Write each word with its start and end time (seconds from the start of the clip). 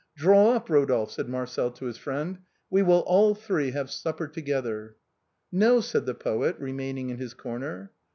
"Draw 0.17 0.53
up, 0.55 0.67
Rodolphe," 0.67 1.11
said 1.13 1.29
Marcel 1.29 1.69
to 1.69 1.85
his 1.85 1.99
friend," 1.99 2.39
we 2.71 2.81
will 2.81 3.01
all 3.01 3.35
three 3.35 3.69
have 3.69 3.91
supper 3.91 4.27
together."" 4.27 4.95
No," 5.51 5.79
said 5.79 6.07
the 6.07 6.15
poet 6.15 6.55
remaining 6.57 7.11
in 7.11 7.19
his 7.19 7.35
corner. 7.35 7.93